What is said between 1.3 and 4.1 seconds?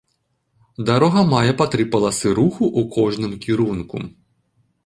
мае па тры паласы руху у кожным кірунку.